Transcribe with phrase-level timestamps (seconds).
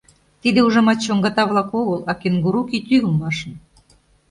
[0.41, 3.53] Тиде, ужамат, чоҥгата-влак огыл, а кенгуру кӱтӱ улмашын.